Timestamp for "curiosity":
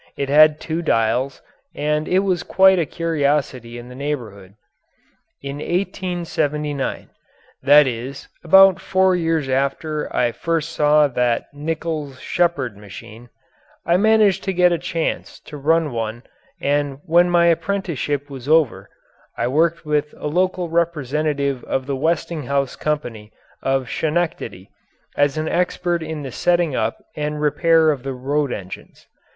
2.87-3.77